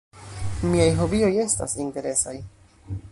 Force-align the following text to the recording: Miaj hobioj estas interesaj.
Miaj 0.69 0.87
hobioj 1.01 1.29
estas 1.45 1.77
interesaj. 1.85 2.37